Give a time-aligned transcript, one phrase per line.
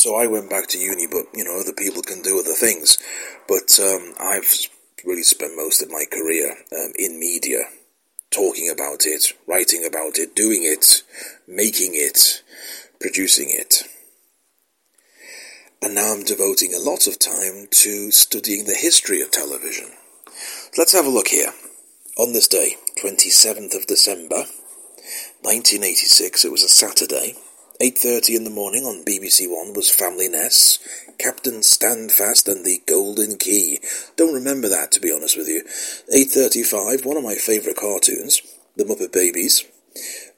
[0.00, 2.96] So I went back to uni, but you know, other people can do other things.
[3.46, 4.50] But um, I've
[5.04, 7.64] really spent most of my career um, in media,
[8.30, 11.02] talking about it, writing about it, doing it,
[11.46, 12.42] making it,
[12.98, 13.82] producing it.
[15.82, 19.90] And now I'm devoting a lot of time to studying the history of television.
[20.78, 21.52] Let's have a look here.
[22.16, 24.46] On this day, 27th of December,
[25.42, 27.36] 1986, it was a Saturday,
[27.80, 30.78] 8.30 in the morning on BBC One was Family Ness,
[31.18, 33.80] Captain Standfast and the Golden Key.
[34.16, 35.64] Don't remember that, to be honest with you.
[36.14, 38.42] 8.35, one of my favourite cartoons,
[38.76, 39.64] The Muppet Babies.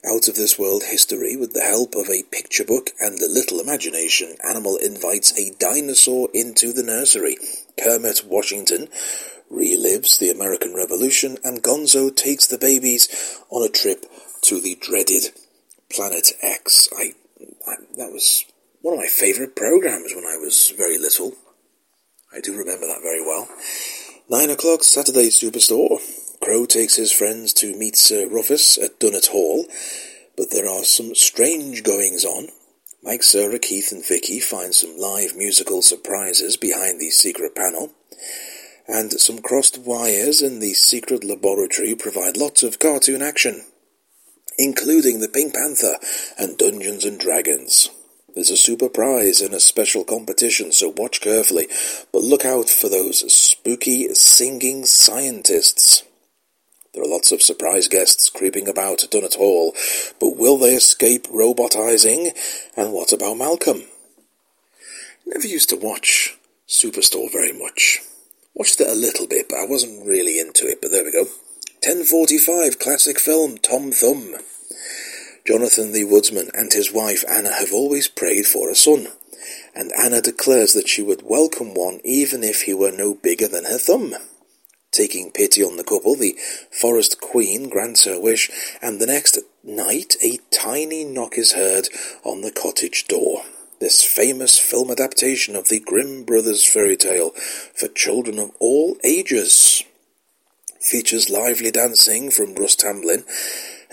[0.09, 3.59] Out of this world history, with the help of a picture book and a little
[3.59, 7.35] imagination, Animal invites a dinosaur into the nursery.
[7.77, 8.87] Kermit Washington
[9.51, 14.05] relives the American Revolution, and Gonzo takes the babies on a trip
[14.43, 15.31] to the dreaded
[15.91, 16.87] Planet X.
[16.97, 17.15] I
[18.13, 18.45] was
[18.81, 21.33] one of my favourite programmes when I was very little.
[22.31, 23.47] I do remember that very well.
[24.29, 25.99] Nine o'clock, Saturday Superstore.
[26.39, 29.65] Crow takes his friends to meet Sir Rufus at Dunnett Hall,
[30.37, 32.49] but there are some strange goings on.
[33.01, 37.93] Mike, Sarah, Keith, and Vicky find some live musical surprises behind the secret panel,
[38.87, 43.65] and some crossed wires in the secret laboratory provide lots of cartoon action
[44.57, 45.97] including the Pink Panther
[46.37, 47.89] and Dungeons and Dragons.
[48.33, 51.67] There's a super prize in a special competition, so watch carefully,
[52.11, 56.03] but look out for those spooky singing scientists.
[56.93, 59.73] There are lots of surprise guests creeping about Dunnett Hall,
[60.19, 62.35] but will they escape robotizing?
[62.75, 63.83] And what about Malcolm?
[65.25, 67.99] Never used to watch Superstore very much.
[68.55, 71.25] Watched it a little bit, but I wasn't really into it, but there we go.
[71.83, 74.35] 1045 classic film Tom Thumb.
[75.45, 79.07] Jonathan the Woodsman and his wife Anna have always prayed for a son,
[79.75, 83.65] and Anna declares that she would welcome one even if he were no bigger than
[83.65, 84.15] her thumb.
[84.91, 86.37] Taking pity on the couple, the
[86.71, 88.49] forest queen grants her wish,
[88.81, 91.89] and the next night a tiny knock is heard
[92.23, 93.41] on the cottage door.
[93.81, 97.31] This famous film adaptation of the Grimm brothers fairy tale
[97.75, 99.83] for children of all ages
[100.83, 103.23] features lively dancing from Russ Tamblyn,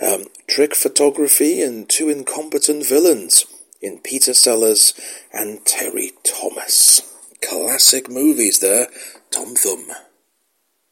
[0.01, 3.45] um, trick photography, and two incompetent villains
[3.81, 4.93] in Peter Sellers
[5.33, 7.01] and Terry Thomas.
[7.41, 8.87] Classic movies there,
[9.31, 9.87] Tom Thumb.